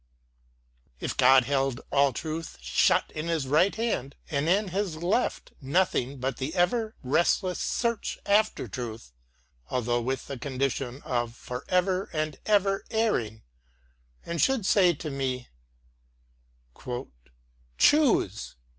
[0.99, 6.17] If God held all truth shut in his right hand, and in his left nothing
[6.17, 9.11] but the ever restless search after truth,
[9.69, 13.43] although with the condition of for ever and ever erring,
[14.25, 15.49] and should say to me,
[17.77, 18.55] ((Choose